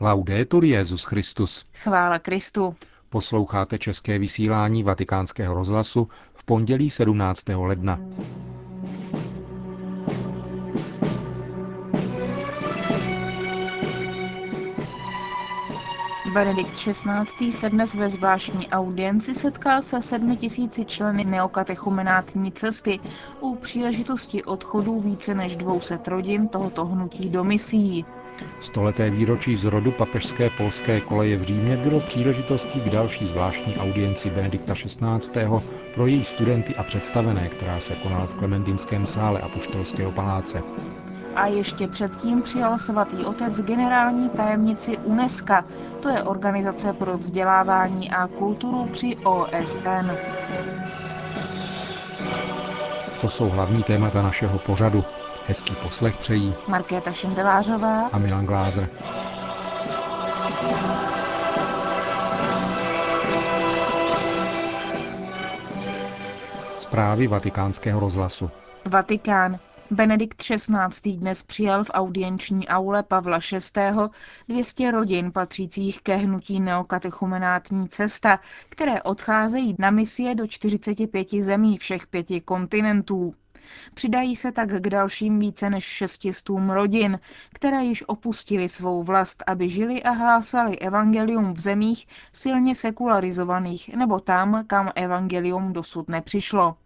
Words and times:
Laudetur 0.00 0.64
Jezus 0.64 1.04
Christus. 1.04 1.64
Chvála 1.74 2.18
Kristu. 2.18 2.76
Posloucháte 3.08 3.78
české 3.78 4.18
vysílání 4.18 4.82
Vatikánského 4.82 5.54
rozhlasu 5.54 6.08
v 6.34 6.44
pondělí 6.44 6.90
17. 6.90 7.44
ledna. 7.48 8.00
Benedikt 16.36 16.76
XVI. 16.76 17.52
se 17.52 17.70
dnes 17.70 17.94
ve 17.94 18.10
zvláštní 18.10 18.68
audienci 18.68 19.34
setkal 19.34 19.82
se 19.82 20.02
sedmi 20.02 20.36
tisíci 20.36 20.84
členy 20.84 21.24
neokatechumenátní 21.24 22.52
cesty 22.52 23.00
u 23.40 23.54
příležitosti 23.54 24.44
odchodu 24.44 25.00
více 25.00 25.34
než 25.34 25.56
200 25.56 25.98
rodin 26.06 26.48
tohoto 26.48 26.86
hnutí 26.86 27.28
do 27.28 27.44
misií. 27.44 28.04
Stoleté 28.60 29.10
výročí 29.10 29.56
zrodu 29.56 29.92
papežské 29.92 30.50
polské 30.50 31.00
koleje 31.00 31.36
v 31.36 31.42
Římě 31.42 31.76
bylo 31.76 32.00
příležitostí 32.00 32.80
k 32.80 32.90
další 32.90 33.24
zvláštní 33.26 33.76
audienci 33.76 34.30
Benedikta 34.30 34.74
XVI. 34.74 35.48
pro 35.94 36.06
její 36.06 36.24
studenty 36.24 36.76
a 36.76 36.82
představené, 36.82 37.48
která 37.48 37.80
se 37.80 37.94
konala 37.94 38.26
v 38.26 38.34
Klementinském 38.34 39.06
sále 39.06 39.40
Apoštolského 39.40 40.12
paláce. 40.12 40.62
A 41.36 41.46
ještě 41.46 41.88
předtím 41.88 42.42
přijal 42.42 42.78
svatý 42.78 43.24
otec 43.24 43.60
generální 43.60 44.28
tajemnici 44.30 44.98
UNESCO, 44.98 45.54
to 46.00 46.08
je 46.08 46.22
Organizace 46.22 46.92
pro 46.92 47.18
vzdělávání 47.18 48.10
a 48.10 48.26
kulturu 48.26 48.88
při 48.92 49.16
OSN. 49.16 50.10
To 53.20 53.28
jsou 53.28 53.48
hlavní 53.50 53.82
témata 53.82 54.22
našeho 54.22 54.58
pořadu. 54.58 55.04
Hezký 55.48 55.74
poslech 55.74 56.16
přejí 56.16 56.54
Markéta 56.68 57.12
Šindelářová 57.12 58.06
a 58.12 58.18
Milan 58.18 58.46
Glázer. 58.46 58.88
Zprávy 66.76 67.26
vatikánského 67.26 68.00
rozhlasu. 68.00 68.50
Vatikán. 68.84 69.58
Benedikt 69.90 70.42
XVI. 70.42 71.12
dnes 71.12 71.42
přijal 71.42 71.84
v 71.84 71.90
audienční 71.94 72.68
aule 72.68 73.02
Pavla 73.02 73.38
VI. 73.52 73.80
200 74.48 74.90
rodin 74.90 75.32
patřících 75.32 76.02
ke 76.02 76.16
hnutí 76.16 76.60
neokatechumenátní 76.60 77.88
cesta, 77.88 78.40
které 78.68 79.02
odcházejí 79.02 79.76
na 79.78 79.90
misie 79.90 80.34
do 80.34 80.46
45 80.46 81.28
zemí 81.40 81.78
všech 81.78 82.06
pěti 82.06 82.40
kontinentů. 82.40 83.34
Přidají 83.94 84.36
se 84.36 84.52
tak 84.52 84.68
k 84.68 84.90
dalším 84.90 85.38
více 85.38 85.70
než 85.70 85.84
šestistům 85.84 86.70
rodin, 86.70 87.20
které 87.52 87.84
již 87.84 88.04
opustili 88.06 88.68
svou 88.68 89.02
vlast, 89.02 89.42
aby 89.46 89.68
žili 89.68 90.02
a 90.02 90.10
hlásali 90.10 90.78
evangelium 90.78 91.52
v 91.52 91.60
zemích 91.60 92.06
silně 92.32 92.74
sekularizovaných 92.74 93.94
nebo 93.96 94.20
tam, 94.20 94.64
kam 94.66 94.90
evangelium 94.94 95.72
dosud 95.72 96.08
nepřišlo. 96.08 96.76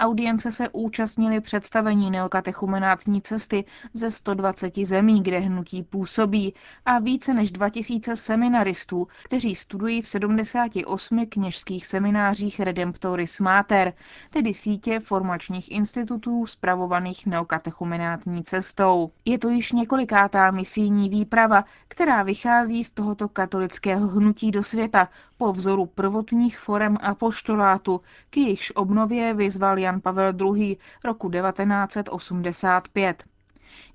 Audience 0.00 0.52
se 0.52 0.68
účastnili 0.68 1.40
představení 1.40 2.10
neokatechumenátní 2.10 3.22
cesty 3.22 3.64
ze 3.92 4.10
120 4.10 4.76
zemí, 4.84 5.22
kde 5.22 5.38
hnutí 5.38 5.82
působí 5.82 6.54
a 6.86 6.98
více 6.98 7.34
než 7.34 7.50
2000 7.52 8.16
seminaristů, 8.16 9.08
kteří 9.24 9.54
studují 9.54 10.02
v 10.02 10.08
78 10.08 11.26
kněžských 11.26 11.86
seminářích 11.86 12.60
Redemptoris 12.60 13.40
Mater, 13.40 13.92
tedy 14.30 14.54
sítě 14.54 15.00
formačních 15.00 15.70
institutů 15.70 16.46
spravovaných 16.46 17.26
neokatechumenátní 17.26 18.44
cestou. 18.44 19.10
Je 19.24 19.38
to 19.38 19.48
již 19.48 19.72
několikátá 19.72 20.50
misijní 20.50 21.08
výprava, 21.08 21.64
která 21.88 22.22
vychází 22.22 22.84
z 22.84 22.90
tohoto 22.90 23.28
katolického 23.28 24.08
hnutí 24.08 24.50
do 24.50 24.62
světa 24.62 25.08
po 25.38 25.52
vzoru 25.52 25.86
prvotních 25.86 26.58
forem 26.58 26.96
apoštolátu, 27.00 28.00
k 28.30 28.36
jejichž 28.36 28.72
obnově 28.74 29.34
vyzval 29.34 29.78
Jan 29.78 30.00
Pavel 30.00 30.32
II. 30.56 30.76
roku 31.04 31.30
1985. 31.30 33.24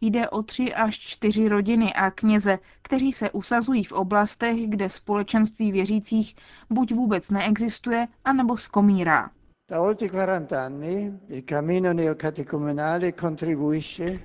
Jde 0.01 0.29
o 0.29 0.43
tři 0.43 0.73
až 0.73 0.99
čtyři 0.99 1.49
rodiny 1.49 1.93
a 1.93 2.11
kněze, 2.11 2.59
kteří 2.81 3.13
se 3.13 3.31
usazují 3.31 3.83
v 3.83 3.91
oblastech, 3.91 4.67
kde 4.67 4.89
společenství 4.89 5.71
věřících 5.71 6.35
buď 6.69 6.93
vůbec 6.93 7.29
neexistuje, 7.29 8.07
anebo 8.25 8.57
skomírá. 8.57 9.29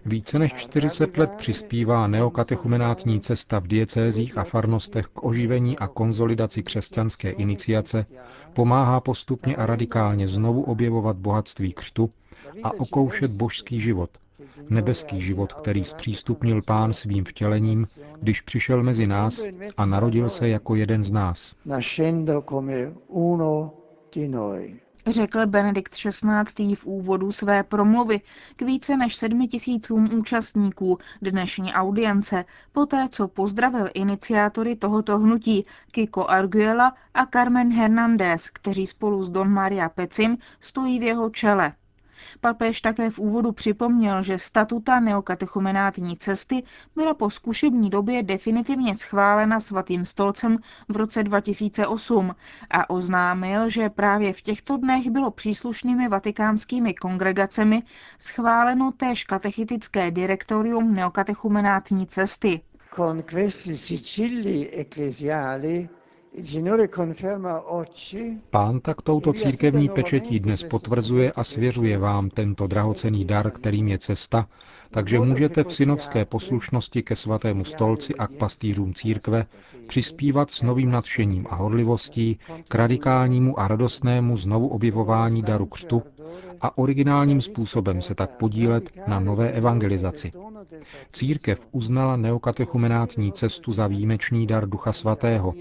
Více 0.05 0.39
než 0.39 0.53
40 0.55 1.17
let 1.19 1.31
přispívá 1.37 2.07
neokatechumenátní 2.07 3.21
cesta 3.21 3.59
v 3.59 3.67
diecézích 3.67 4.39
a 4.39 4.45
farnostech 4.45 5.07
k 5.07 5.25
oživení 5.25 5.79
a 5.79 5.87
konzolidaci 5.89 6.63
křesťanské 6.63 7.31
iniciace, 7.31 8.07
pomáhá 8.53 9.01
postupně 9.01 9.57
a 9.57 9.67
radikálně 9.67 10.29
znovu 10.29 10.63
objevovat 10.63 11.17
bohatství 11.17 11.73
křtu 11.73 12.11
a 12.63 12.73
okoušet 12.73 13.31
božský 13.31 13.81
život, 13.81 14.11
nebeský 14.71 15.21
život, 15.21 15.53
který 15.53 15.85
zpřístupnil 15.85 16.63
pán 16.63 16.93
svým 16.93 17.25
vtělením, 17.25 17.87
když 18.21 18.41
přišel 18.41 18.83
mezi 18.83 19.07
nás 19.07 19.45
a 19.77 19.87
narodil 19.87 20.29
se 20.29 20.49
jako 20.49 20.75
jeden 20.75 21.03
z 21.03 21.11
nás 21.11 21.55
řekl 25.07 25.47
Benedikt 25.47 25.93
XVI. 25.95 26.75
v 26.75 26.87
úvodu 26.87 27.33
své 27.33 27.63
promluvy 27.63 28.21
k 28.57 28.63
více 28.63 28.97
než 28.97 29.17
sedmi 29.17 29.49
tisícům 29.49 30.09
účastníků 30.19 30.99
dnešní 31.23 31.73
audience, 31.73 32.45
poté 32.73 33.09
co 33.11 33.29
pozdravil 33.29 33.89
iniciátory 33.95 34.77
tohoto 34.77 35.19
hnutí 35.19 35.63
Kiko 35.91 36.27
Arguela 36.27 36.95
a 37.15 37.27
Carmen 37.27 37.73
Hernández, 37.73 38.51
kteří 38.51 38.87
spolu 38.87 39.25
s 39.25 39.31
Don 39.31 39.49
Maria 39.53 39.89
Pecim 39.89 40.39
stojí 40.61 40.99
v 40.99 41.03
jeho 41.03 41.31
čele. 41.31 41.73
Papež 42.41 42.81
také 42.81 43.11
v 43.11 43.19
úvodu 43.19 43.53
připomněl, 43.53 44.23
že 44.23 44.39
statuta 44.39 45.01
neokatechumenátní 45.01 46.17
cesty 46.17 46.63
byla 46.97 47.15
po 47.15 47.31
zkušební 47.31 47.91
době 47.91 48.23
definitivně 48.23 48.95
schválena 48.95 49.61
svatým 49.61 50.05
stolcem 50.05 50.59
v 50.89 50.97
roce 50.97 51.23
2008 51.23 52.35
a 52.71 52.91
oznámil, 52.91 53.69
že 53.69 53.89
právě 53.91 54.33
v 54.33 54.43
těchto 54.43 54.77
dnech 54.77 55.11
bylo 55.11 55.31
příslušnými 55.31 56.09
vatikánskými 56.09 56.95
kongregacemi 56.95 57.83
schváleno 58.19 58.93
též 58.93 59.25
katechitické 59.25 60.11
direktorium 60.11 60.95
neokatechumenátní 60.95 62.07
cesty. 62.07 62.61
Con 62.97 63.23
questi 63.23 63.77
sigilli 63.77 64.71
ecclesiali 64.73 65.89
Pán 68.51 68.81
tak 68.81 69.03
touto 69.03 69.33
církevní 69.33 69.89
pečetí 69.89 70.41
dnes 70.41 70.63
potvrzuje 70.63 71.33
a 71.33 71.45
svěřuje 71.45 71.99
vám 71.99 72.31
tento 72.31 72.67
drahocený 72.67 73.25
dar, 73.25 73.51
kterým 73.51 73.89
je 73.89 73.99
cesta, 73.99 74.49
takže 74.91 75.19
můžete 75.21 75.65
v 75.65 75.73
synovské 75.75 76.25
poslušnosti 76.25 77.03
ke 77.03 77.17
svatému 77.17 77.65
stolci 77.65 78.15
a 78.15 78.27
k 78.27 78.33
pastýřům 78.33 78.95
církve 78.95 79.47
přispívat 79.87 80.51
s 80.51 80.63
novým 80.63 80.91
nadšením 80.91 81.47
a 81.51 81.55
horlivostí 81.55 82.39
k 82.69 82.75
radikálnímu 82.75 83.61
a 83.61 83.69
radostnému 83.69 84.37
znovu 84.37 84.69
objevování 84.69 85.43
daru 85.43 85.67
křtu 85.67 86.03
a 86.61 86.79
originálním 86.79 87.41
způsobem 87.41 88.03
se 88.03 88.15
tak 88.15 88.31
podílet 88.37 88.91
na 89.07 89.21
nové 89.21 89.51
evangelizaci. 89.51 90.33
Církev 91.13 91.67
uznala 91.73 92.17
neokatechumenátní 92.17 93.33
cestu 93.33 93.73
za 93.73 93.87
výjimečný 93.87 94.47
dar 94.47 94.69
Ducha 94.69 94.93
Svatého 94.93 95.55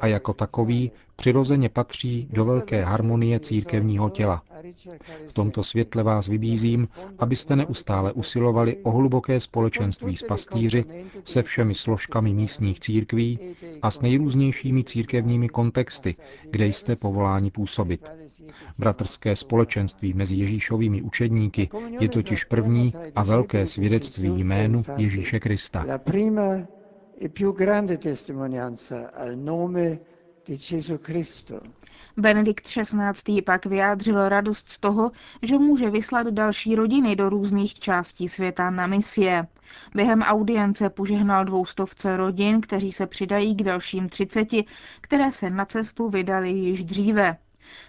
a 0.00 0.06
jako 0.06 0.32
takový 0.32 0.90
přirozeně 1.16 1.68
patří 1.68 2.28
do 2.32 2.44
velké 2.44 2.84
harmonie 2.84 3.40
církevního 3.40 4.10
těla. 4.10 4.42
V 5.28 5.34
tomto 5.34 5.62
světle 5.62 6.02
vás 6.02 6.28
vybízím, 6.28 6.88
abyste 7.18 7.56
neustále 7.56 8.12
usilovali 8.12 8.76
o 8.76 8.90
hluboké 8.90 9.40
společenství 9.40 10.16
s 10.16 10.22
pastýři, 10.22 10.84
se 11.24 11.42
všemi 11.42 11.74
složkami 11.74 12.34
místních 12.34 12.80
církví 12.80 13.38
a 13.82 13.90
s 13.90 14.00
nejrůznějšími 14.00 14.84
církevními 14.84 15.48
kontexty, 15.48 16.16
kde 16.50 16.66
jste 16.66 16.96
povoláni 16.96 17.50
působit. 17.50 18.10
Bratrské 18.78 19.36
společenství 19.36 20.12
mezi 20.14 20.36
Ježíšovými 20.36 21.02
učedníky 21.02 21.68
je 22.00 22.08
totiž 22.08 22.44
první 22.44 22.94
a 23.14 23.24
velké 23.24 23.66
svědectví 23.66 24.44
jménu 24.44 24.84
Ježíše 24.96 25.40
Krista. 25.40 25.86
Benedikt 32.16 32.66
XVI. 32.66 33.42
pak 33.42 33.66
vyjádřil 33.66 34.28
radost 34.28 34.68
z 34.70 34.78
toho, 34.78 35.10
že 35.42 35.58
může 35.58 35.90
vyslat 35.90 36.26
další 36.26 36.74
rodiny 36.74 37.16
do 37.16 37.28
různých 37.28 37.74
částí 37.74 38.28
světa 38.28 38.70
na 38.70 38.86
misie. 38.86 39.46
Během 39.94 40.22
audience 40.22 40.90
požehnal 40.90 41.44
dvoustovce 41.44 42.16
rodin, 42.16 42.60
kteří 42.60 42.92
se 42.92 43.06
přidají 43.06 43.54
k 43.56 43.62
dalším 43.62 44.08
třiceti, 44.08 44.64
které 45.00 45.32
se 45.32 45.50
na 45.50 45.64
cestu 45.64 46.08
vydali 46.08 46.50
již 46.50 46.84
dříve. 46.84 47.36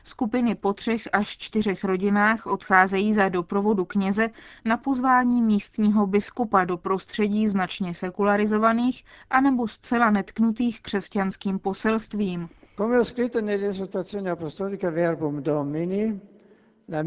Skupiny 0.03 0.55
po 0.55 0.73
třech 0.73 1.07
až 1.13 1.37
čtyřech 1.37 1.83
rodinách 1.83 2.47
odcházejí 2.47 3.13
za 3.13 3.29
doprovodu 3.29 3.85
kněze 3.85 4.29
na 4.65 4.77
pozvání 4.77 5.41
místního 5.41 6.07
biskupa 6.07 6.65
do 6.65 6.77
prostředí 6.77 7.47
značně 7.47 7.93
sekularizovaných 7.93 9.05
anebo 9.29 9.67
zcela 9.67 10.11
netknutých 10.11 10.81
křesťanským 10.81 11.59
poselstvím. 11.59 12.49
Nell'esortazione 13.41 14.31
apostolica 14.31 14.89
Verbum 14.89 15.43
Domini, 15.43 16.19
la 16.89 17.03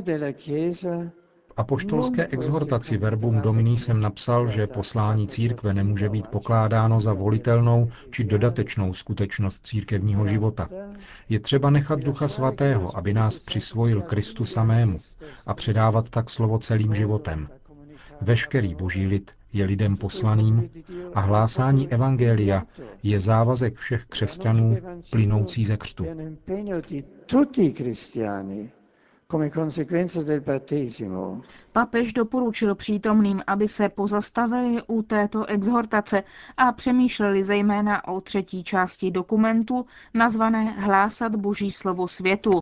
della 0.00 0.32
Chiesa 0.32 1.10
apoštolské 1.56 2.26
exhortaci 2.26 2.96
Verbum 2.96 3.40
Domini 3.40 3.76
jsem 3.76 4.00
napsal, 4.00 4.48
že 4.48 4.66
poslání 4.66 5.28
církve 5.28 5.74
nemůže 5.74 6.08
být 6.08 6.26
pokládáno 6.26 7.00
za 7.00 7.12
volitelnou 7.12 7.90
či 8.10 8.24
dodatečnou 8.24 8.92
skutečnost 8.92 9.66
církevního 9.66 10.26
života. 10.26 10.68
Je 11.28 11.40
třeba 11.40 11.70
nechat 11.70 12.00
Ducha 12.00 12.28
Svatého, 12.28 12.96
aby 12.96 13.14
nás 13.14 13.38
přisvojil 13.38 14.02
Kristu 14.02 14.44
samému 14.44 14.98
a 15.46 15.54
předávat 15.54 16.10
tak 16.10 16.30
slovo 16.30 16.58
celým 16.58 16.94
životem. 16.94 17.48
Veškerý 18.20 18.74
boží 18.74 19.06
lid 19.06 19.30
je 19.52 19.64
lidem 19.64 19.96
poslaným 19.96 20.70
a 21.14 21.20
hlásání 21.20 21.92
Evangelia 21.92 22.62
je 23.02 23.20
závazek 23.20 23.76
všech 23.78 24.04
křesťanů 24.06 24.78
plynoucí 25.10 25.64
ze 25.64 25.76
křtu. 25.76 26.04
Papež 31.72 32.12
doporučil 32.12 32.74
přítomným, 32.74 33.42
aby 33.46 33.68
se 33.68 33.88
pozastavili 33.88 34.82
u 34.86 35.02
této 35.02 35.46
exhortace 35.46 36.22
a 36.56 36.72
přemýšleli 36.72 37.44
zejména 37.44 38.08
o 38.08 38.20
třetí 38.20 38.64
části 38.64 39.10
dokumentu 39.10 39.86
nazvané 40.14 40.64
Hlásat 40.72 41.36
Boží 41.36 41.70
slovo 41.70 42.08
světu. 42.08 42.58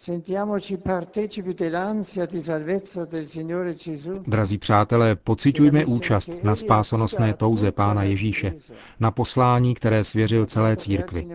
Cari 0.00 0.12
amici, 0.12 0.22
sentiamoci 0.22 0.78
partecipi 0.78 1.52
dell'ansia 1.54 2.26
di 2.26 2.40
salvezza 2.40 3.04
del 3.04 3.26
Signore 3.26 3.74
Gesù. 3.74 4.22
Drazí 4.26 4.58
přátelé, 4.58 5.16
pociťujme 5.16 5.84
účast 5.84 6.30
na 6.42 6.56
spásonosné 6.56 7.34
touze 7.34 7.72
Pána 7.72 8.02
Ježíše, 8.02 8.54
na 9.00 9.10
poslání, 9.10 9.74
které 9.74 10.04
svěřil 10.04 10.46
celé 10.46 10.76
církvi. 10.76 11.26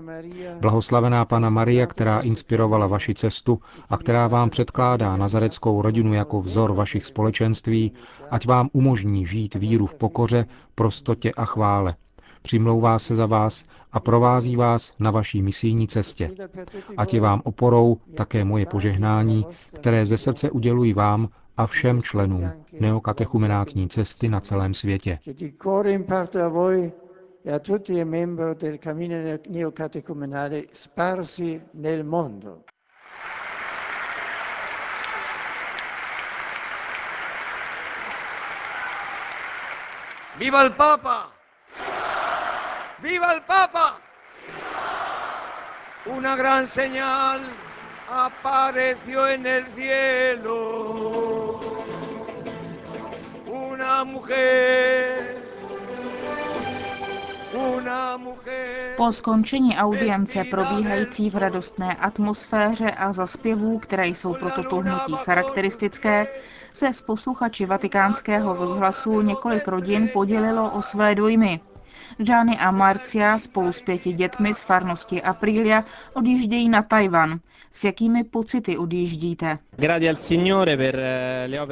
Blahoslavená 0.60 1.26
Pana 1.26 1.50
Maria, 1.50 1.86
která 1.86 2.20
inspirovala 2.20 2.88
vaši 2.88 3.14
cestu 3.14 3.60
a 3.90 3.98
která 3.98 4.28
vám 4.28 4.50
předkládá 4.50 5.18
nazareckou 5.18 5.82
rodinu 5.82 6.14
jako 6.14 6.42
vzor 6.42 6.74
vašich 6.74 7.06
společenství, 7.06 7.92
ať 8.32 8.46
vám 8.48 8.70
umožní 8.74 9.26
žít 9.26 9.56
víru 9.56 9.86
v 9.86 9.96
pokoře, 9.96 10.46
prostotě 10.76 11.32
a 11.32 11.46
chvále. 11.46 11.96
Přimlouvá 12.46 13.00
se 13.00 13.16
za 13.16 13.26
vás 13.26 13.66
a 13.92 14.00
provází 14.00 14.56
vás 14.56 14.94
na 15.00 15.12
vaší 15.12 15.42
misijní 15.42 15.88
cestě. 15.88 16.32
Ať 16.98 17.14
je 17.14 17.22
vám 17.22 17.42
oporou 17.44 17.98
také 18.18 18.44
moje 18.44 18.66
požehnání, 18.66 19.46
které 19.74 20.06
ze 20.06 20.18
srdce 20.18 20.52
uděluji 20.52 20.94
vám 20.94 21.30
a 21.58 21.66
všem 21.68 22.02
členům 22.02 22.52
neokatechumenátní 22.80 23.90
cesty 23.90 24.30
na 24.30 24.40
celém 24.40 24.74
světě. 24.74 25.20
e. 25.28 25.34
¡Viva 40.40 40.64
el 40.64 40.72
Papa! 40.72 41.35
¡Viva 43.06 43.34
el 43.34 43.42
Papa! 43.42 44.00
Una 46.08 46.36
gran 46.36 46.66
señal 46.66 47.40
apareció 48.10 49.28
en 49.28 49.46
el 49.46 49.66
cielo. 49.76 51.60
Una 53.46 54.04
mujer. 54.06 55.38
Una 57.54 58.18
mujer. 58.18 58.96
Po 58.98 59.12
skončení 59.12 59.78
audience 59.78 60.44
probíhající 60.44 61.30
v 61.30 61.36
radostné 61.36 61.96
atmosféře 61.96 62.92
a 62.92 63.12
za 63.12 63.28
zpěvů, 63.28 63.80
které 63.80 64.08
jsou 64.08 64.34
pro 64.34 64.52
toto 64.52 64.76
hnutí 64.76 65.16
charakteristické, 65.16 66.28
se 66.72 66.94
s 66.94 67.02
posluchači 67.02 67.66
vatikánského 67.66 68.54
rozhlasu 68.54 69.22
několik 69.22 69.68
rodin 69.68 70.10
podělilo 70.14 70.72
o 70.72 70.82
své 70.82 71.16
dojmy. 71.16 71.62
Gianni 72.18 72.58
a 72.58 72.72
Marcia 72.72 73.38
spolu 73.38 73.72
s 73.72 73.82
pěti 73.82 74.14
dětmi 74.14 74.54
z 74.54 74.62
farnosti 74.62 75.22
Aprilia 75.22 75.84
odjíždějí 76.14 76.70
na 76.70 76.82
Tajvan. 76.82 77.40
S 77.76 77.84
jakými 77.84 78.24
pocity 78.24 78.78
odjíždíte? 78.78 79.58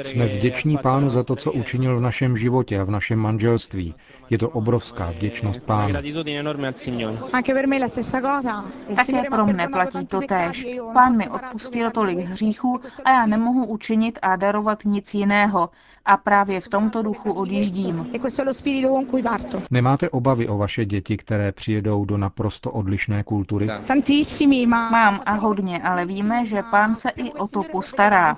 Jsme 0.03 0.25
vděční 0.27 0.77
pánu 0.77 1.09
za 1.09 1.23
to, 1.23 1.35
co 1.35 1.51
učinil 1.51 1.97
v 1.97 2.01
našem 2.01 2.37
životě 2.37 2.79
a 2.79 2.83
v 2.83 2.91
našem 2.91 3.19
manželství. 3.19 3.95
Je 4.29 4.37
to 4.37 4.49
obrovská 4.49 5.11
vděčnost 5.11 5.63
pánu. 5.63 5.93
Také 8.95 9.23
pro 9.31 9.45
mne 9.47 9.67
platí 9.67 10.05
to 10.05 10.21
též. 10.21 10.65
e 10.65 10.77
Pán 10.93 11.17
mi 11.17 11.29
odpustil 11.29 11.91
tolik 11.91 12.19
hříchů 12.19 12.79
a 13.05 13.11
já 13.11 13.25
nemohu 13.25 13.65
učinit 13.65 14.19
a 14.21 14.35
darovat 14.35 14.85
nic 14.85 15.13
jiného. 15.13 15.69
A 16.05 16.17
právě 16.17 16.61
v 16.61 16.67
tomto 16.67 17.01
duchu 17.01 17.31
odjíždím. 17.31 18.07
E 18.13 18.19
questo 18.19 18.43
obavy 20.23 20.47
o 20.47 20.57
vaše 20.57 20.85
děti, 20.85 21.17
které 21.17 21.51
přijedou 21.51 22.05
do 22.05 22.17
naprosto 22.17 22.71
odlišné 22.71 23.23
kultury? 23.23 23.67
Mám 24.65 25.21
a 25.25 25.33
hodně, 25.33 25.81
ale 25.83 26.05
víme, 26.05 26.45
že 26.45 26.63
pán 26.71 26.95
se 26.95 27.09
i 27.09 27.33
o 27.33 27.47
to 27.47 27.63
postará. 27.63 28.37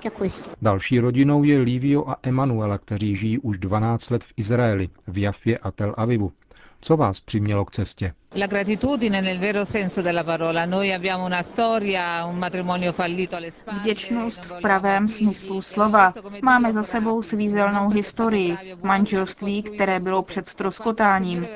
Další 0.62 1.00
rodinou 1.00 1.44
je 1.44 1.58
Livio 1.58 2.08
a 2.08 2.16
Emanuela, 2.22 2.78
kteří 2.78 3.16
žijí 3.16 3.38
už 3.38 3.58
12 3.58 4.10
let 4.10 4.24
v 4.24 4.32
Izraeli, 4.36 4.88
v 5.06 5.18
Jafě 5.18 5.58
a 5.58 5.70
Tel 5.70 5.94
Avivu. 5.96 6.32
Co 6.80 6.96
vás 6.96 7.20
přimělo 7.20 7.64
k 7.64 7.70
cestě? 7.70 8.12
La 8.34 8.46
gratitudine 8.46 9.20
nel 9.20 9.38
vero 9.38 9.64
senso 9.64 10.02
della 10.02 10.24
parola. 10.24 10.64
Noi 10.66 10.92
abbiamo 10.92 11.24
una 11.24 11.42
storia, 11.42 12.24
un 12.24 12.36
matrimonio 12.38 12.92
fallito 12.92 13.36
alle 13.36 13.50
spalle. 13.50 13.78
Vděčnost 13.80 14.44
v 14.44 14.60
pravém 14.60 15.08
smyslu 15.08 15.62
slova. 15.62 16.12
Máme 16.42 16.72
za 16.72 16.82
sebou 16.82 17.22
svízelnou 17.22 17.88
historii, 17.88 18.56
manželství, 18.82 19.62
které 19.62 20.00
bylo 20.00 20.22
před 20.22 20.46
stroskotáním. 20.48 21.46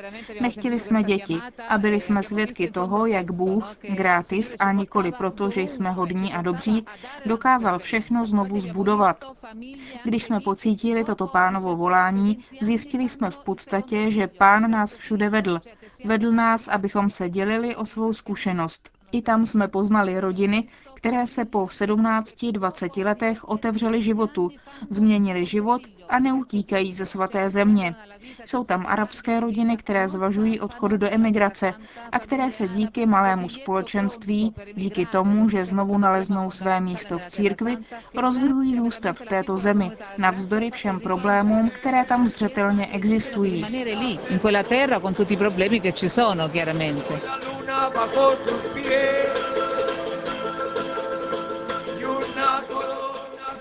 Nechtěli 0.41 0.79
jsme 0.79 1.03
děti 1.03 1.39
a 1.69 1.79
byli 1.79 2.01
jsme 2.01 2.23
svědky 2.23 2.71
toho, 2.71 3.07
jak 3.07 3.33
Bůh, 3.33 3.77
gratis 3.97 4.55
a 4.59 4.73
nikoli 4.73 5.13
proto, 5.13 5.51
že 5.51 5.61
jsme 5.61 5.91
hodní 5.91 6.33
a 6.33 6.43
dobří, 6.43 6.85
dokázal 7.27 7.79
všechno 7.79 8.27
znovu 8.27 8.61
zbudovat. 8.61 9.25
Když 10.05 10.23
jsme 10.23 10.41
pocítili 10.41 11.05
toto 11.05 11.27
pánovo 11.27 11.77
volání, 11.77 12.45
zjistili 12.61 13.09
jsme 13.09 13.31
v 13.31 13.39
podstatě, 13.39 14.11
že 14.11 14.27
pán 14.27 14.71
nás 14.71 14.97
všude 14.97 15.29
vedl. 15.29 15.61
Vedl 16.05 16.33
nás, 16.33 16.60
abychom 16.69 17.11
se 17.11 17.29
dělili 17.29 17.77
o 17.77 17.85
svou 17.87 18.13
zkušenost. 18.13 18.91
I 19.13 19.23
tam 19.23 19.47
jsme 19.47 19.69
poznali 19.69 20.21
rodiny, 20.21 20.69
které 21.01 21.27
se 21.27 21.45
po 21.45 21.59
17-20 21.65 23.05
letech 23.05 23.49
otevřely 23.49 24.03
životu, 24.03 24.51
změnili 24.91 25.47
život 25.47 25.83
a 26.09 26.19
neutíkají 26.19 26.93
ze 26.93 27.07
svaté 27.07 27.51
země. 27.51 27.95
Jsou 28.45 28.65
tam 28.65 28.87
arabské 28.87 29.41
rodiny, 29.41 29.77
které 29.77 30.09
zvažují 30.09 30.61
odchod 30.61 30.91
do 30.93 31.07
emigrace 31.11 31.75
a 32.13 32.19
které 32.19 32.51
se 32.51 32.69
díky 32.69 33.07
malému 33.07 33.49
společenství, 33.49 34.55
díky 34.75 35.07
tomu, 35.07 35.49
že 35.49 35.65
znovu 35.65 35.99
naleznou 35.99 36.51
své 36.51 36.81
místo 36.81 37.19
v 37.19 37.27
církvi, 37.29 37.79
rozhodují 38.17 38.75
zůstat 38.77 39.21
v 39.21 39.27
této 39.27 39.57
zemi, 39.57 39.91
navzdory 40.19 40.71
všem 40.71 41.01
problémům, 41.01 41.71
které 41.71 42.05
tam 42.05 42.27
zřetelně 42.27 42.87
existují. 42.87 43.67
In 44.29 44.39
quella 44.39 44.63
terra, 44.63 45.01
con 45.01 45.15
tutti 45.15 45.35
i 45.35 45.37
problemi 45.37 45.81
che 45.81 45.93
ci 45.93 46.09
sono, 46.11 46.49
chiaramente. 46.49 47.21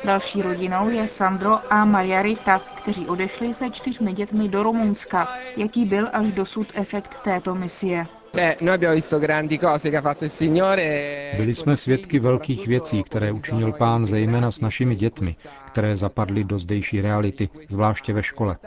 Další 0.10 0.42
rodinou 0.42 0.90
je 0.90 1.08
Sandro 1.08 1.74
a 1.74 1.86
Maria 1.86 2.22
Rita, 2.22 2.60
kteří 2.60 3.08
odešli 3.08 3.54
se 3.54 3.70
čtyřmi 3.70 4.14
dětmi 4.14 4.50
do 4.50 4.64
Rumunska. 4.64 5.28
Jaký 5.58 5.86
byl 5.86 6.10
až 6.14 6.32
dosud 6.32 6.68
efekt 6.74 7.22
této 7.22 7.56
misie? 7.56 8.06
Beh, 8.34 8.62
noi 8.62 8.74
abbiamo 8.74 8.96
visto 8.96 9.20
grandi 9.20 9.60
cose 9.60 9.90
che 9.90 9.96
ha 9.98 10.02
fatto 10.02 10.26
il 10.26 10.30
Signore. 10.30 11.34
Byli 11.38 11.54
jsme 11.54 11.76
svědky 11.76 12.20
velkých 12.20 12.68
věcí, 12.68 13.04
které 13.04 13.32
učinil 13.32 13.72
pán 13.74 14.06
zejména 14.06 14.52
s 14.52 14.62
našimi 14.62 14.96
dětmi, 14.96 15.36
které 15.68 15.98
zapadly 15.98 16.44
do 16.44 16.60
zdejší 16.60 17.02
reality, 17.02 17.50
zvláště 17.68 18.14
ve 18.14 18.24
škole. 18.24 18.58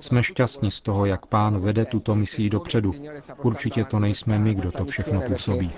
Jsme 0.00 0.22
šťastní 0.22 0.70
z 0.70 0.80
toho, 0.80 1.06
jak 1.06 1.26
pán 1.26 1.60
vede 1.60 1.84
tuto 1.84 2.14
misí 2.14 2.50
dopředu. 2.50 2.94
Určitě 3.42 3.84
to 3.84 3.98
nejsme 3.98 4.38
my, 4.38 4.54
kdo 4.54 4.72
to 4.72 4.84
všechno 4.84 5.20
působí. 5.20 5.72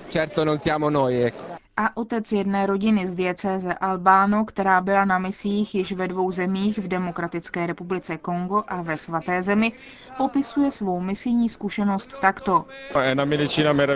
A 1.76 1.96
otec 1.96 2.32
jedné 2.32 2.66
rodiny 2.66 3.06
z 3.06 3.12
diecéze 3.12 3.74
Albáno, 3.74 4.44
která 4.44 4.80
byla 4.80 5.04
na 5.04 5.18
misích 5.18 5.74
již 5.74 5.92
ve 5.92 6.08
dvou 6.08 6.30
zemích 6.30 6.78
v 6.78 6.88
Demokratické 6.88 7.66
republice 7.66 8.16
Kongo 8.16 8.64
a 8.68 8.82
ve 8.82 8.96
svaté 8.96 9.42
zemi, 9.42 9.72
popisuje 10.16 10.70
svou 10.70 11.00
misijní 11.00 11.48
zkušenost 11.48 12.16
takto. 12.20 12.64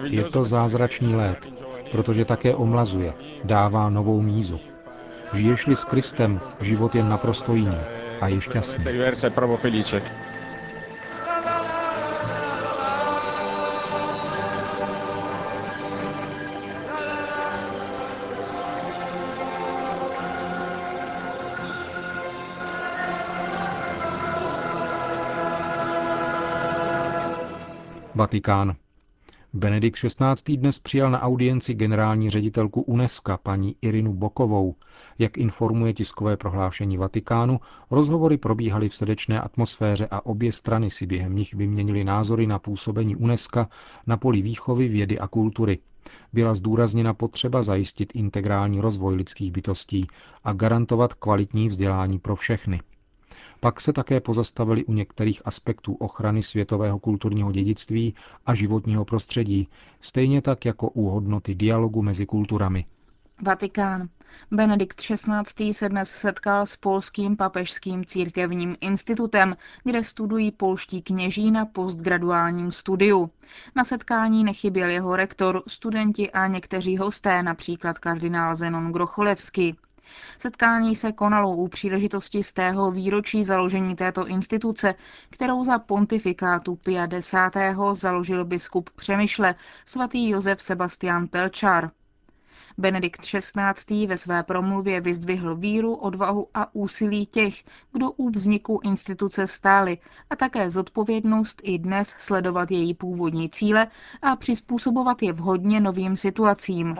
Je 0.04 0.24
to 0.24 0.44
zázračný 0.44 1.14
lék, 1.14 1.46
protože 1.92 2.24
také 2.24 2.54
omlazuje, 2.54 3.14
dává 3.44 3.88
novou 3.90 4.22
mízu. 4.22 4.60
Žiješ-li 5.32 5.76
s 5.76 5.84
Kristem, 5.84 6.40
život 6.60 6.94
je 6.94 7.02
naprosto 7.02 7.54
jiný 7.54 7.80
a 8.20 8.28
je 8.28 8.40
šťastný. 8.40 8.84
Vatikán. 28.20 28.74
Benedikt 29.52 29.96
XVI. 29.96 30.56
dnes 30.56 30.78
přijal 30.78 31.10
na 31.10 31.20
audienci 31.22 31.74
generální 31.74 32.30
ředitelku 32.30 32.82
UNESCO 32.82 33.38
paní 33.42 33.76
Irinu 33.82 34.12
Bokovou. 34.12 34.74
Jak 35.18 35.38
informuje 35.38 35.92
tiskové 35.92 36.36
prohlášení 36.36 36.96
Vatikánu, 36.96 37.60
rozhovory 37.90 38.36
probíhaly 38.38 38.88
v 38.88 38.94
srdečné 38.94 39.40
atmosféře 39.40 40.08
a 40.10 40.26
obě 40.26 40.52
strany 40.52 40.90
si 40.90 41.06
během 41.06 41.36
nich 41.36 41.54
vyměnily 41.54 42.04
názory 42.04 42.46
na 42.46 42.58
působení 42.58 43.16
UNESCO 43.16 43.66
na 44.06 44.16
poli 44.16 44.42
výchovy, 44.42 44.88
vědy 44.88 45.18
a 45.18 45.28
kultury. 45.28 45.78
Byla 46.32 46.54
zdůrazněna 46.54 47.14
potřeba 47.14 47.62
zajistit 47.62 48.12
integrální 48.14 48.80
rozvoj 48.80 49.14
lidských 49.14 49.52
bytostí 49.52 50.06
a 50.44 50.52
garantovat 50.52 51.14
kvalitní 51.14 51.68
vzdělání 51.68 52.18
pro 52.18 52.36
všechny. 52.36 52.80
Pak 53.60 53.80
se 53.80 53.92
také 53.92 54.20
pozastavili 54.20 54.84
u 54.84 54.92
některých 54.92 55.42
aspektů 55.44 55.94
ochrany 55.94 56.42
světového 56.42 56.98
kulturního 56.98 57.52
dědictví 57.52 58.14
a 58.46 58.54
životního 58.54 59.04
prostředí, 59.04 59.68
stejně 60.00 60.42
tak 60.42 60.64
jako 60.64 60.88
u 60.88 61.08
hodnoty 61.08 61.54
dialogu 61.54 62.02
mezi 62.02 62.26
kulturami. 62.26 62.84
Vatikán. 63.42 64.08
Benedikt 64.50 65.00
XVI. 65.00 65.72
se 65.72 65.88
dnes 65.88 66.10
setkal 66.10 66.66
s 66.66 66.76
Polským 66.76 67.36
papežským 67.36 68.04
církevním 68.04 68.76
institutem, 68.80 69.56
kde 69.84 70.04
studují 70.04 70.50
polští 70.50 71.02
kněží 71.02 71.50
na 71.50 71.66
postgraduálním 71.66 72.72
studiu. 72.72 73.30
Na 73.76 73.84
setkání 73.84 74.44
nechyběl 74.44 74.88
jeho 74.88 75.16
rektor, 75.16 75.62
studenti 75.66 76.30
a 76.30 76.46
někteří 76.46 76.96
hosté, 76.96 77.42
například 77.42 77.98
kardinál 77.98 78.56
Zenon 78.56 78.92
Grocholevský. 78.92 79.76
Setkání 80.38 80.96
se 80.96 81.12
konalo 81.12 81.56
u 81.56 81.68
příležitosti 81.68 82.42
z 82.42 82.52
tého 82.52 82.90
výročí 82.90 83.44
založení 83.44 83.96
této 83.96 84.26
instituce, 84.26 84.94
kterou 85.30 85.64
za 85.64 85.78
pontifikátu 85.78 86.76
Pia 86.76 87.08
X. 87.16 87.34
založil 87.92 88.44
biskup 88.44 88.90
Přemyšle 88.90 89.54
svatý 89.86 90.28
Josef 90.28 90.60
Sebastian 90.62 91.28
Pelčar. 91.28 91.90
Benedikt 92.78 93.20
XVI. 93.20 94.06
ve 94.06 94.16
své 94.16 94.42
promluvě 94.42 95.00
vyzdvihl 95.00 95.56
víru, 95.56 95.94
odvahu 95.94 96.48
a 96.54 96.74
úsilí 96.74 97.26
těch, 97.26 97.54
kdo 97.92 98.10
u 98.10 98.30
vzniku 98.30 98.80
instituce 98.84 99.46
stáli 99.46 99.98
a 100.30 100.36
také 100.36 100.70
zodpovědnost 100.70 101.60
i 101.64 101.78
dnes 101.78 102.14
sledovat 102.18 102.70
její 102.70 102.94
původní 102.94 103.50
cíle 103.50 103.86
a 104.22 104.36
přizpůsobovat 104.36 105.22
je 105.22 105.32
vhodně 105.32 105.80
novým 105.80 106.16
situacím. 106.16 106.94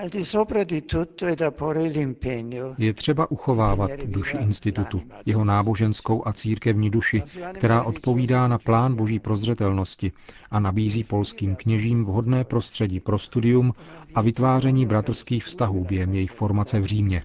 Je 2.79 2.95
třeba 2.95 3.31
uchovávat 3.31 3.91
duši 4.05 4.37
institutu, 4.37 5.03
jeho 5.27 5.45
náboženskou 5.45 6.23
a 6.29 6.33
církevní 6.33 6.91
duši, 6.91 7.23
která 7.55 7.83
odpovídá 7.83 8.49
na 8.49 8.59
plán 8.59 8.95
boží 8.95 9.19
prozřetelnosti 9.19 10.13
a 10.51 10.61
nabízí 10.61 11.05
polským 11.05 11.57
kněžím 11.57 12.05
vhodné 12.05 12.45
prostředí 12.45 13.01
pro 13.01 13.19
studium 13.19 13.75
a 14.15 14.21
vytváření 14.21 14.87
bratrských 14.87 15.45
vztahů 15.45 15.60
během 15.69 16.15
jejich 16.15 16.31
formace 16.31 16.81
v 16.81 16.85
Římě. 16.85 17.23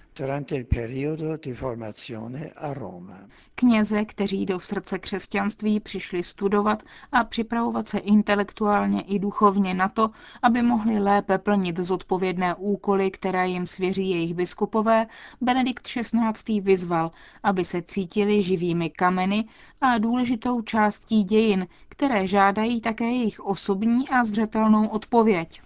Kněze, 3.54 4.04
kteří 4.04 4.46
do 4.46 4.60
srdce 4.60 4.98
křesťanství 4.98 5.80
přišli 5.80 6.22
studovat 6.22 6.82
a 7.12 7.24
připravovat 7.24 7.88
se 7.88 7.98
intelektuálně 7.98 9.00
i 9.02 9.18
duchovně 9.18 9.74
na 9.74 9.88
to, 9.88 10.10
aby 10.42 10.62
mohli 10.62 10.98
lépe 10.98 11.38
plnit 11.38 11.78
zodpovědné 11.78 12.54
úkoly, 12.54 13.10
které 13.10 13.48
jim 13.48 13.66
svěří 13.66 14.10
jejich 14.10 14.34
biskupové, 14.34 15.06
Benedikt 15.40 15.82
XVI. 15.88 16.60
vyzval, 16.60 17.12
aby 17.42 17.64
se 17.64 17.82
cítili 17.82 18.42
živými 18.42 18.90
kameny 18.90 19.44
a 19.80 19.98
důležitou 19.98 20.62
částí 20.62 21.24
dějin, 21.24 21.66
které 21.88 22.26
žádají 22.26 22.80
také 22.80 23.04
jejich 23.04 23.40
osobní 23.40 24.08
a 24.08 24.24
zřetelnou 24.24 24.86
odpověď. 24.86 25.60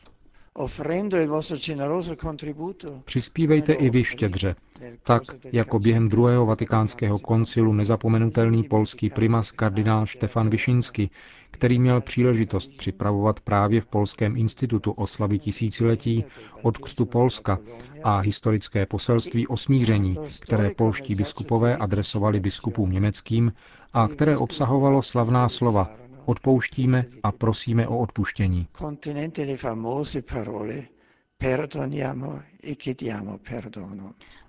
Přispívejte 3.05 3.73
i 3.73 3.91
vy 3.91 4.05
štědře, 4.05 4.55
tak 5.03 5.23
jako 5.53 5.79
během 5.79 6.09
druhého 6.09 6.47
vatikánského 6.47 7.19
koncilu 7.19 7.73
nezapomenutelný 7.73 8.63
polský 8.63 9.11
primas 9.11 9.51
kardinál 9.51 10.07
Štefan 10.07 10.51
Vyšinsky, 10.51 11.11
který 11.51 11.79
měl 11.79 12.01
příležitost 12.01 12.77
připravovat 12.77 13.41
právě 13.41 13.81
v 13.81 13.87
Polském 13.87 14.37
institutu 14.37 14.91
oslavy 14.93 15.39
tisíciletí 15.39 16.25
od 16.63 16.79
křtu 16.79 17.05
Polska 17.07 17.59
a 18.03 18.19
historické 18.19 18.87
poselství 18.87 19.47
o 19.47 19.57
smíření, 19.57 20.17
které 20.41 20.71
polští 20.71 21.15
biskupové 21.15 21.77
adresovali 21.77 22.41
biskupům 22.41 22.93
německým 22.93 23.53
a 23.93 24.09
které 24.09 24.37
obsahovalo 24.37 25.03
slavná 25.03 25.49
slova 25.49 26.00
odpouštíme 26.25 27.05
a 27.23 27.33
prosíme 27.33 27.89
o 27.89 27.99
odpuštění. 27.99 28.67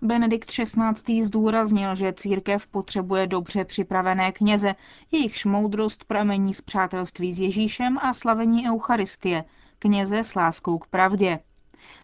Benedikt 0.02 0.52
XVI. 0.52 1.24
zdůraznil, 1.24 1.96
že 1.96 2.14
církev 2.14 2.68
potřebuje 2.68 3.28
dobře 3.28 3.66
připravené 3.66 4.32
kněze, 4.32 4.76
jejichž 5.12 5.46
moudrost 5.46 6.04
pramení 6.06 6.54
z 6.54 6.62
přátelství 6.62 7.34
s 7.34 7.40
Ježíšem 7.42 7.98
a 7.98 8.14
slavení 8.14 8.70
Eucharistie, 8.70 9.44
kněze 9.80 10.24
s 10.24 10.36
láskou 10.36 10.78
k 10.78 10.88
pravdě. 10.88 11.40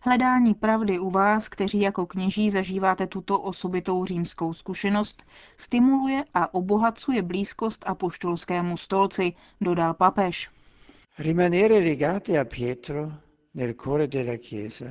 Hledání 0.01 0.53
pravdy 0.53 0.99
u 0.99 1.09
vás, 1.09 1.49
kteří 1.49 1.81
jako 1.81 2.05
kněží 2.05 2.49
zažíváte 2.49 3.07
tuto 3.07 3.39
osobitou 3.39 4.05
římskou 4.05 4.53
zkušenost, 4.53 5.23
stimuluje 5.57 6.23
a 6.33 6.53
obohacuje 6.53 7.21
blízkost 7.21 7.83
apoštolskému 7.87 8.77
stolci, 8.77 9.33
dodal 9.61 9.93
papež. 9.93 10.49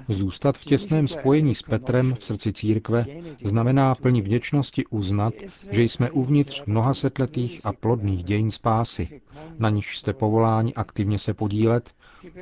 Zůstat 0.09 0.59
v 0.59 0.65
těsném 0.65 1.09
spojení 1.09 1.55
s 1.55 1.63
Petrem 1.63 2.15
v 2.15 2.25
srdci 2.25 2.53
církve 2.53 3.05
znamená 3.45 3.95
plní 3.95 4.23
vděčnosti 4.23 4.87
uznat, 4.87 5.35
že 5.71 5.83
jsme 5.83 6.11
uvnitř 6.11 6.63
mnoha 6.67 6.95
setletých 6.95 7.67
a 7.67 7.73
plodných 7.73 8.25
dějin 8.25 8.51
spásy, 8.51 9.21
na 9.59 9.71
nichž 9.71 9.99
jste 9.99 10.13
povoláni 10.13 10.75
aktivně 10.75 11.19
se 11.19 11.35
podílet, 11.35 11.91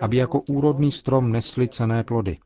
aby 0.00 0.16
jako 0.16 0.40
úrodný 0.40 0.92
strom 0.92 1.32
nesli 1.32 1.68
cené 1.68 2.04
plody. 2.04 2.38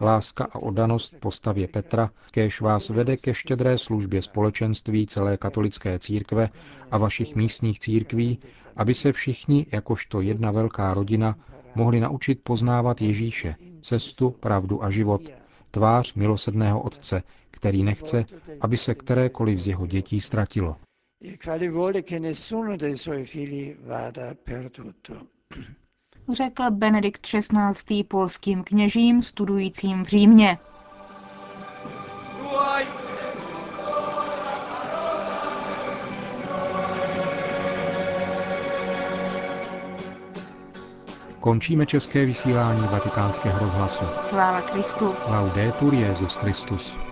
Láska 0.00 0.44
a 0.44 0.58
oddanost 0.58 1.14
postavě 1.20 1.68
Petra, 1.68 2.10
kéž 2.30 2.60
vás 2.60 2.88
vede 2.88 3.16
ke 3.16 3.34
štědré 3.34 3.78
službě 3.78 4.22
společenství 4.22 5.06
celé 5.06 5.36
katolické 5.36 5.98
církve 5.98 6.48
a 6.90 6.98
vašich 6.98 7.36
místních 7.36 7.78
církví, 7.78 8.38
aby 8.76 8.94
se 8.94 9.12
všichni, 9.12 9.66
jakožto 9.72 10.20
jedna 10.20 10.50
velká 10.50 10.94
rodina, 10.94 11.36
mohli 11.74 12.00
naučit 12.00 12.40
poznávat 12.42 13.00
Ježíše, 13.02 13.54
cestu, 13.80 14.30
pravdu 14.30 14.84
a 14.84 14.90
život, 14.90 15.22
tvář 15.70 16.14
milosedného 16.14 16.82
Otce, 16.82 17.22
který 17.50 17.82
nechce, 17.84 18.24
aby 18.60 18.76
se 18.78 18.94
kterékoliv 18.94 19.58
z 19.60 19.68
jeho 19.68 19.86
dětí 19.86 20.20
ztratilo. 20.20 20.76
Řekl 26.28 26.70
Benedikt 26.70 27.26
XVI. 27.26 28.04
polským 28.04 28.64
kněžím 28.64 29.22
studujícím 29.22 30.04
v 30.04 30.08
Římě. 30.08 30.58
Končíme 41.40 41.86
české 41.86 42.26
vysílání 42.26 42.88
vatikánského 42.92 43.58
rozhlasu. 43.58 44.04
Chvála 44.04 44.62
Kristu. 44.62 45.14
Laudetur 45.26 45.94
Jezus 45.94 46.36
Christus. 46.36 47.11